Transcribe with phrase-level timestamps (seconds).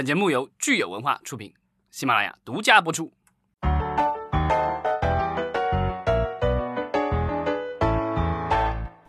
[0.00, 1.52] 本节目由聚友文化出品，
[1.90, 3.12] 喜马拉雅独家播出。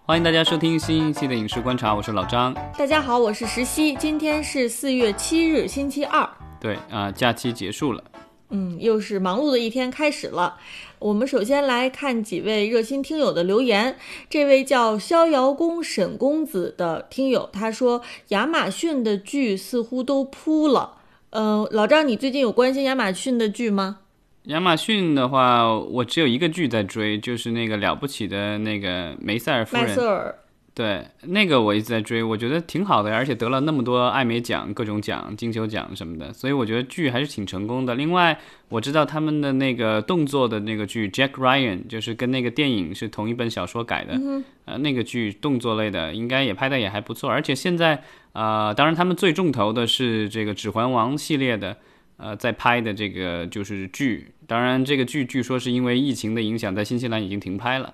[0.05, 2.53] 欢迎大家收听新一期的影视观察，我是老张。
[2.77, 3.95] 大家好，我是石溪。
[3.95, 6.29] 今天是四月七日，星期二。
[6.59, 8.03] 对啊，假期结束了。
[8.51, 10.57] 嗯，又是忙碌的一天开始了。
[10.99, 13.97] 我们首先来看几位热心听友的留言。
[14.29, 20.97] 这位叫逍遥公沈公子的听友，他说亚马逊的剧似乎都扑了。
[21.31, 23.99] 嗯，老张，你最近有关心亚马逊的剧吗？
[24.45, 29.87] 亚马逊的话，我只有一个剧在追，就是那个了不起的那个梅塞尔夫人。
[29.87, 30.35] 麦瑟尔。
[30.73, 37.93] 对，那个我一直在追，我觉得挺好的，而且得了那么多艾美奖、各种奖、金球奖什么的，所以我觉得剧还是挺成功的。
[37.95, 44.17] 另外，我知道他们的那个动作的那个剧《Jack Ryan》，就是跟那个电影是同一本小说改的，
[44.63, 47.29] 呃，那个剧动作类的应该也拍的也还不错。
[47.29, 51.75] 而且现在，呃，当然他们最重头的是这个《指环王》系列的，
[52.15, 54.31] 呃，在拍的这个就是剧。
[54.47, 57.93] 当然，这个剧据说是因为疫情的影响，在新西兰已经停拍了。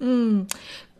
[0.00, 0.46] 嗯。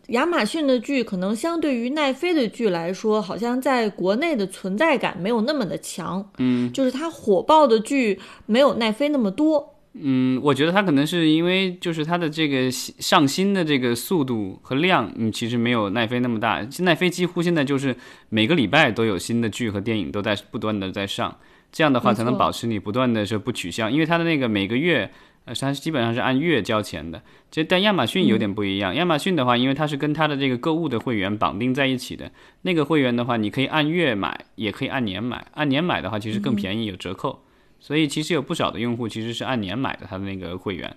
[0.08, 6.30] 亚马逊的剧可能相对于奈飞的剧来说，好像在国内的存在感没有那么的强。
[6.38, 9.74] 嗯，就是它火爆的剧没有奈飞那么多。
[10.00, 16.66] 嗯，我觉得它可能是因为就是它的这个上新的这个速度和量，嗯，其实没有奈飞那么大。
[16.78, 17.94] 奈飞几乎现在就是
[18.28, 21.36] 每个礼拜都有新的剧和电影都在不断的在上，
[21.70, 25.10] 这样的话才能保持你不断的是不取消，因为它的那个每个月。
[25.48, 28.94] 呃，它基本上是按月交钱的，其实但亚马逊有点不一样。
[28.94, 32.30] 亚马逊的话，因为它是跟它的这个购物的会员绑定在一起的，
[32.62, 35.46] 那个会员的话，你可以按月买，也可以按年买。
[35.54, 37.42] 按年买的话，其实更便宜，有折扣。
[37.80, 40.94] 所以其实有不少的用户其实是按年买的，它的那个会员。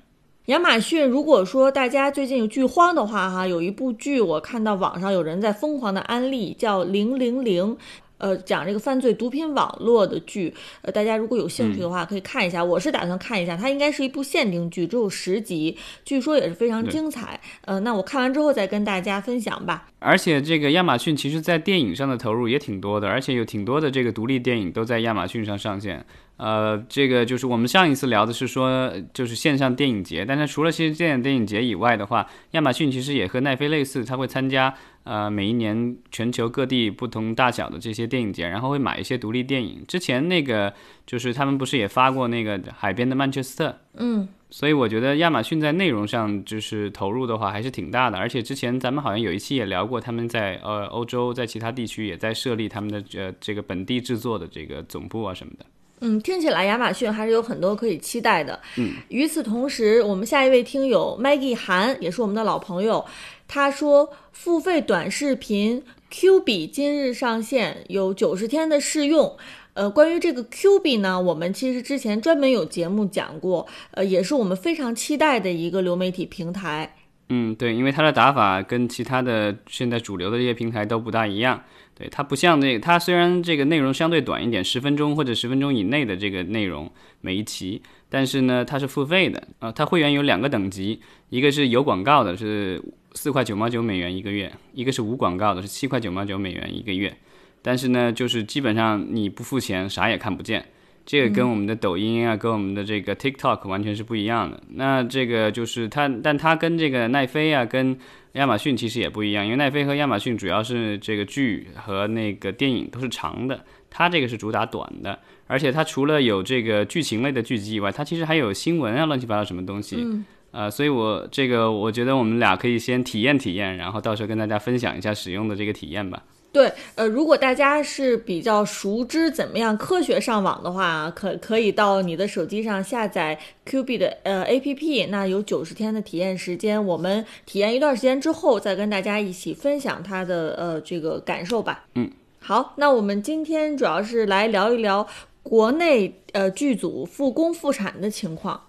[0.47, 7.75] 亚马逊，如果说大家最近有剧荒的话，哈，有一部剧我看到网上有人在疯狂的安利，叫《零零零》。
[8.21, 12.63] 呃，讲这个犯罪毒品网络的剧，呃，大家如果有兴趣的话，可以看一下。
[12.63, 17.39] 我是打算看一下，它应该是一部限定剧，只有十集，据说也是非常精彩。
[17.65, 19.87] 呃，那我看完之后再跟大家分享吧。
[19.97, 26.05] 而且这个亚马逊其实在电影上的投入也挺多的，而且有挺多的这个独立电影都在亚马逊上上线。
[26.37, 30.25] 呃，这个就是我们上一次聊的是说，就是线上电影节。
[30.25, 39.83] 但是除了线上电影节以外的话，亚马逊其实也和奈飞类似，它会参加呃每一年全球各地不同大小的这些电影节，然后会买一些独立电影。
[39.87, 40.73] 之前那个
[41.05, 43.75] 就是他们不是也发过那个海边的曼彻斯特？
[43.95, 48.17] 嗯，所以我觉得亚马逊在内容上就是投入的话还是挺大的。
[48.17, 55.65] 而且之前咱们好像有一期也聊过，他们在呃欧洲在其他地区也在设立他们的呃这个本地制作的这个总部啊什么的。
[56.01, 58.59] 嗯，听起来亚马逊还是有很多可以期待的。
[58.77, 63.05] 嗯，与此同时，我们下一位听友 Maggie 韩也是我们的老朋友，
[63.47, 69.37] 他说付费短视频 Q 币今日上线，有九十天的试用。
[69.73, 76.95] 呃，关于这个 Q 币呢，我们其实之前专门有节目讲过，呃，也是我们非常期待的一个流媒体平台。
[77.33, 81.63] 嗯，对，因为它的打法跟其他的现在主流的这些平台都不大一样。
[81.95, 89.71] 对，它不像那，它虽然这个内容相对短一点，十分钟或者十分钟以内的这个内容每一期，但是呢，它是付费的啊。
[89.71, 90.99] 它会员有两个等级，
[91.29, 92.83] 一个是有广告的，是
[93.13, 97.15] 四块九毛九美元一个月；一个是无广告的，是七块九毛九美元一个月。
[97.61, 100.65] 但是呢，就是基本上你不付钱，啥也看不见。
[101.05, 104.61] 这个跟我们的抖音啊，跟我们的这个 TikTok 完全是不一样的。
[104.75, 107.97] 那这个就是它，但它跟这个奈飞啊，跟
[108.33, 109.43] 亚马逊其实也不一样。
[109.43, 115.19] 因为奈飞和亚马逊主要是这个剧和那个电影都是长的，它这个是主打短的。
[115.47, 119.97] 而且它除了有这个剧情类的剧集以外，它其实还有新闻啊，乱七八糟什么东西。
[119.99, 120.23] 嗯。
[120.51, 126.21] 呃，所以我这个我觉得我们俩可以先体验体验，然后到时候跟大家分享一下使用的这个体验吧。
[126.51, 141.85] 对，呃，如果大家是比较熟知怎么样科学上网的话，可可以到你的手机上下载 Q 币的呃 APP，那有九十天的体验时间，我们体验一段时间之后，再跟大家一起分享它的呃这个感受吧。
[141.95, 145.07] 嗯，好，那我们今天主要是来聊一聊
[145.41, 148.61] 国内呃剧组复工复产的情况。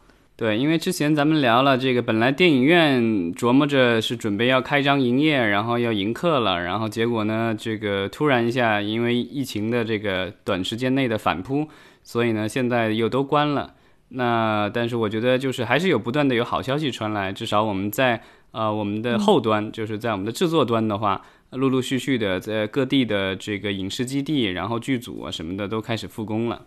[0.43, 3.01] 对，因为之前咱们聊了这个，本来电影院
[3.33, 11.69] 琢磨着是准备要开张营业，然后要迎客了，然后结果呢，这个突然一下，因为疫情的这个短时间内的反扑，
[12.03, 13.75] 所以呢，现在又都关了。
[14.09, 26.63] 那但是我觉得就是还是有不断的有好消息传来，至少我们在呃我们的后端，就是在我们的制作端的话，陆陆续续的在各地的这个影视基地，然后剧组啊什么的都开始复工了。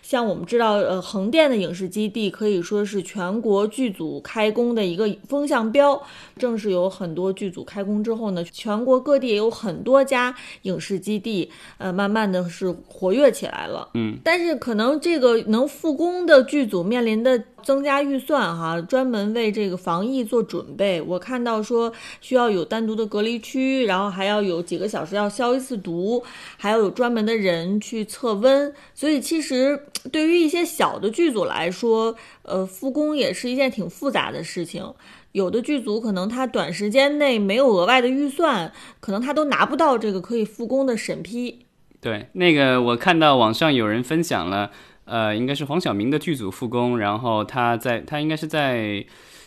[0.00, 6.00] 像我们知道，呃，横店的影视基地可以说是全国剧组开工的一个风向标。
[6.38, 13.88] 正是有很多剧组开工之后呢，全国各地也有很多家影视基地，呃，慢慢的是活跃起来了。
[13.94, 21.00] 嗯，但是可能这个能复工的剧组面临的增加预算哈，专门为这个防疫做准备。
[21.00, 26.22] 我看到说需要有单独的隔离区，然后还要有几个小时要消一次毒，
[26.56, 28.72] 还要有专门的人去测温。
[28.94, 34.92] 所以其实对于一些小的剧组来说，呃，复工也是一件挺复杂的事情。
[35.32, 41.66] 有的剧组可能他短时间内没有额外的预算，可能他都拿不到这个可以复工的审批。
[42.00, 44.70] 对，那个我看到网上有人分享了，
[45.08, 49.04] 呃，应该是黄晓明的剧组复工，然后他在他应该是在，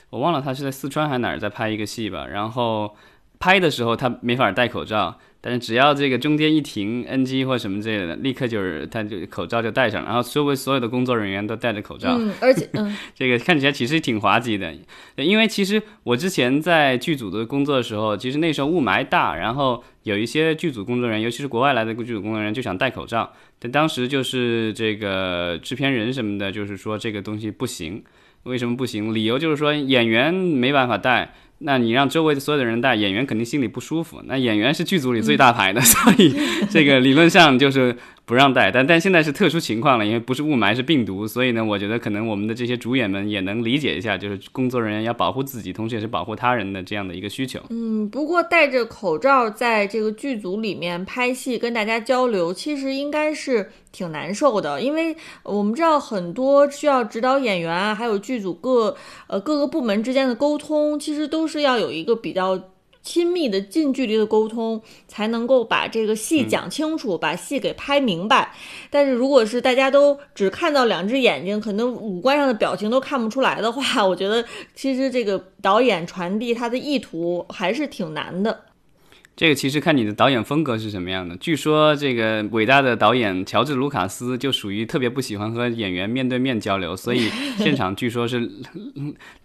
[0.10, 2.96] 我忘了他是在四川还是哪儿在拍一个戏吧，然后
[3.40, 5.18] 拍的时候他没法戴口罩。
[5.44, 14.72] 但是只要这个中间一停，NG 或什么之类的，立刻就是他就口罩就戴上，然后周围所有的工作人员都戴着口罩，嗯，而且 嗯，这个看起来其实挺滑稽的，
[15.16, 28.04] 因为其实我之前在剧组的工作的时候，其实那时候雾霾大，然后有一些剧组工作人员，尤其是国外来的剧组工作人员就想戴口罩，但当时就是这个制片人什么的，就是说这个东西不行，
[28.44, 29.12] 为什么不行？
[29.12, 31.34] 理由就是说演员没办法戴。
[31.62, 34.22] 那你让周围的所有的人带，演员肯定心里不舒服。
[34.26, 36.34] 那演员是剧组里最大牌的， 所以
[36.70, 37.96] 这个理论上就是。
[38.24, 47.60] 不让戴，但但现在是特殊情况了，因为不是雾霾是病毒，所以呢，我觉得可能我们的这些主演们也能理解一下，就是工作人员要保护自己，同时也是保护他人的这样的一个需求。
[47.70, 55.14] 嗯，不过戴着口罩在这个剧组里面拍戏，跟大家交流，其实应该是挺难受的，因为
[55.44, 58.96] 我们知道很多需要指导演员啊，还有剧组各
[59.28, 62.58] 呃各个部门之间的沟通，其实都是要有一个比较。
[63.02, 68.54] 亲密的近距离的沟通，才能够把这个戏讲清楚，把戏给拍明白。
[68.90, 74.46] 但是如果是大家都只看到两只眼睛，可能五官上的表情都看不出来的话，我觉得
[74.76, 78.66] 其实这个导演传递他的意图还是挺难的。
[79.36, 81.36] 这个其实看你的导演风格是什么样的。
[81.38, 88.50] 据说这个伟大的导演乔治·卢卡斯就属于特别不喜欢和演员面对面交流，所以现场据说是。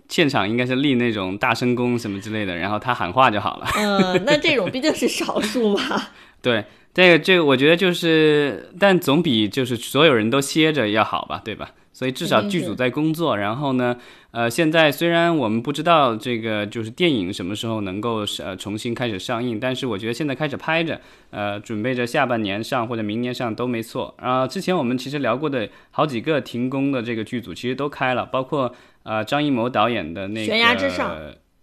[0.08, 3.66] 现场应该是立那种大声公什么之类的，然后他喊话就好了。
[3.76, 5.80] 嗯， 那这种毕竟是少数嘛。
[6.40, 11.72] 对，这个这个我觉得就是，但总比就是所有人都歇着要好吧，对吧？
[11.96, 13.96] 所以至少剧组在工作，然后呢，
[14.32, 21.00] 呃，现在虽然我们不知道这个就是电影什么时候能够呃重新开始上映，但是我觉得现在开始拍着，
[21.30, 24.14] 呃，准备着下半年上或者明年上都没错。
[24.18, 28.74] 啊，之前我们其实聊过的好几个停工的这个剧组其实都开了，包括。
[29.08, 31.16] 呃，张艺谋导演的那个，悬崖之上，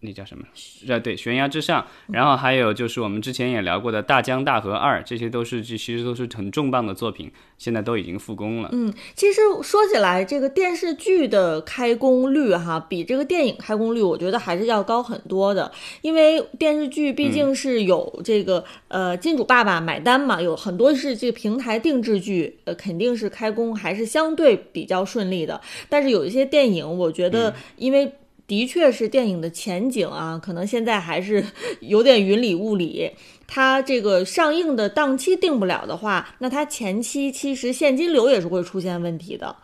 [0.06, 0.44] 那叫什么？
[0.88, 1.88] 呃，对，悬崖之上。
[2.08, 8.70] 然后还有就是我们之前也聊过的《大江大河二》，这些都是这其实都是很重磅的作品，现在都已经复工了。
[8.74, 15.72] 嗯，其实说起来，这个电视剧的开工率哈，比这个电影开工率，我觉得还是要高很多的。
[16.02, 25.62] 因为电视剧毕竟是有这个呃金主爸爸买单嘛，有很多是这个平台定制剧，呃，肯定是开工还是相对比较顺利的。
[25.88, 28.12] 但是有一些电影，我觉得因为。
[28.48, 31.44] 的确是电影的前景啊，可能现在还是
[31.82, 33.12] 有点云里雾里。
[33.48, 39.56] 它这个上映的档期定不了的话，那它前期其实现金流也是会出现问题的。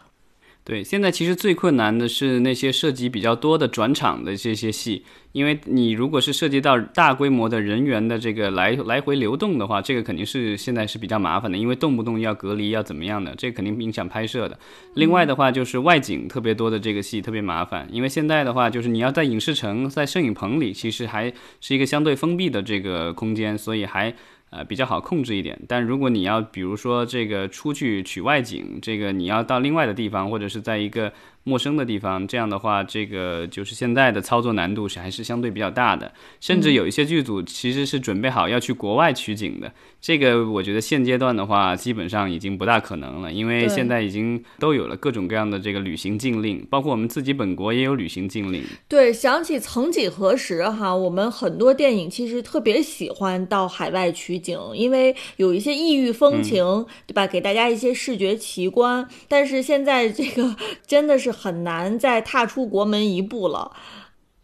[0.69, 14.59] 对，现在其实最困难的是那些涉及比较多的转场的这些戏，因为你如果是涉及到大规模的人员的这个来来回流动的话，这个肯定是现在是比较麻烦的，因为动不动要隔离要怎么样的，这肯定影响拍摄的。
[14.93, 24.13] 另外的话就是外景特别多的这个戏特别麻烦，因为现在的话就是你要在影视城在摄影棚里，其实还是一个相对封闭的这个空间，所以还。
[24.49, 31.11] 呃，比较好控制一点，但如果你要比如说这个出去取外景，这个你要到另外的地方，或者是在一个。
[31.45, 36.11] 陌生的地方，这样的话，这个就是现在的操作难度是还是相对比较大的。
[36.39, 48.61] 甚至有一些剧组其实是准备好要去国外取景的，这个我觉得现阶段的话，基本上已经不大可能了，因为现在已经都有了各种各样的这个旅行禁令，包括我们自己本国也有旅行禁令。
[48.87, 57.27] 对，想起曾几何时哈，我们很多电影其实特别喜欢到海外取景，因为有一些异域风情，对吧？
[57.27, 59.07] 给大家一些视觉奇观。
[59.27, 60.55] 但是现在这个
[60.85, 61.33] 真的是。
[61.39, 63.71] 很难再踏出国门一步了。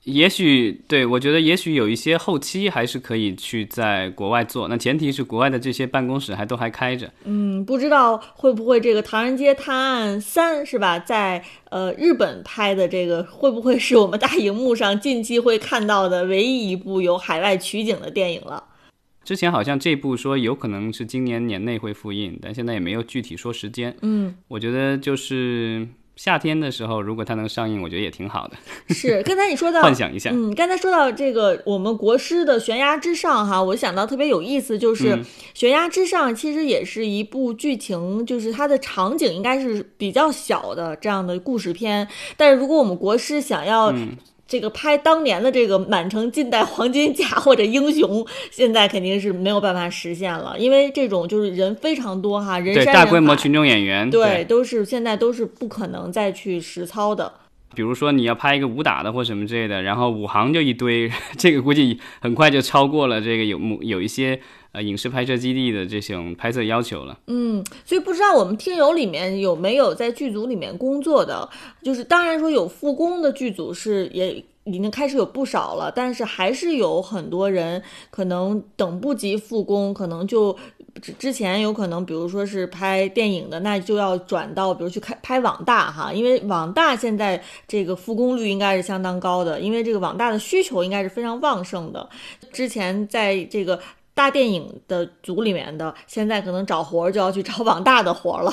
[0.04, 4.70] 也许对我觉得，也许有一些后期还是可以去在国外做。
[4.70, 7.12] 那前提是国外的这些办公室还都还开着。
[7.26, 10.98] 嗯，不知道会不会这个《唐人街探案三》是吧？
[11.00, 18.64] 在呃日本拍的这个，会不会是我们大荧幕上近期会看到的唯一一部有海外取景的电影了？
[19.26, 23.96] 之前好像这部说有可能是今年年内会复映，但现在也没有具体说时间。
[24.04, 28.56] 嗯，我觉得就是夏天的时候，如果它能上映，我觉得也挺好的。
[28.94, 44.10] 是，刚才你说到 幻想一下，嗯，刚才说到这个我们国师的《悬崖之上》哈，我想到特别有意思，就是《嗯悬崖之上》其实也是一部剧情，就是它的场景应该是比较小的这样的故事片，但是如果我们国师想要嗯
[44.48, 57.34] 这个拍当年的这个满城尽带黄金甲或者英雄，现在肯定是没有办法实现了，因为这种就是人非常多哈，人山人海大规模群众演员，对，都是现在都是不可能再去实操的。
[57.74, 64.40] 比如说你要拍一个武打的或什么之类的，然后武行就一堆， 这个估计很快就超过了这个有有一些
[64.76, 67.18] 呃影视拍摄基地的这种拍摄要求了。
[67.28, 71.50] 嗯，所以不知道我们听友里面有没有在剧组里面工作的，
[71.82, 80.58] 就是当然说有复工的剧组是也已经开始有不少了，但是还是有很多人可能等不及复工，可能就
[81.00, 92.10] 之之前有可能，比如说是拍电影的，那就要转到比如去开拍网大哈，因为网大现在这个复工率应该是相当高的，因为这个网大的需求应该是非常旺盛的。
[92.52, 93.80] 之前在这个
[94.16, 98.52] 大电影的组里面的，现在可能找活儿就要去找网大的活儿了。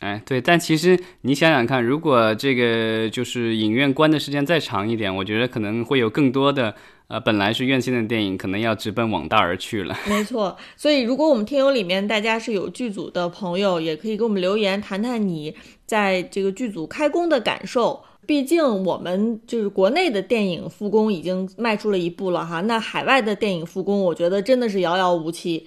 [0.00, 6.74] 哎，对，但其实你想想看，如果这个就是影院关的时间再长一点，我觉得可能会有更多的
[7.06, 9.96] 呃本来是院线的电影，可能要直奔网大而去了。
[10.08, 15.54] 没错，所以如果我们听友里面大家是有剧组的朋友，也可以给我们留言，谈谈你
[15.86, 18.02] 在这个剧组开工的感受。
[18.30, 25.66] 毕竟我们就是国内的电影复工已经迈出了一步了哈，那海外的电影复工，我觉得真的是遥遥无期。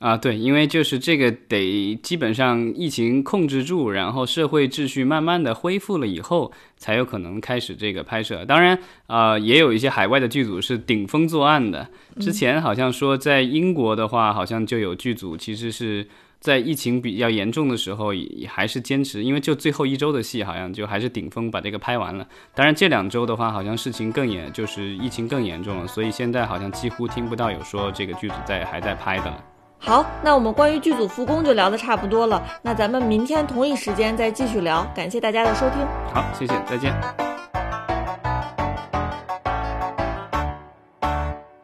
[0.00, 8.44] 啊，对，因为就是这个得基本上疫情控制住，然后社会秩序慢慢的恢复了以后，才有可能开始这个拍摄。
[8.44, 11.88] 当然，啊，也有一些海外的剧组是顶风作案的。
[12.20, 16.06] 之前好像说在英国的话，好像就有剧组其实是
[16.44, 22.26] 在疫情比较严重的时候，也也还是坚持，因为就最后一周的戏，好像就还是顶峰把这个拍完了。
[22.54, 29.42] 当然这两周的话，好像事情更严，就是疫情更严重了，所以现在好像几乎听不到有说这个剧组在还在拍的了。
[29.78, 34.86] 好，那我们关于剧组复工就聊得差不多了，那咱们明天同一时间再继续聊。
[34.94, 35.78] 感谢大家的收听。
[36.12, 37.23] 好，谢谢，再见。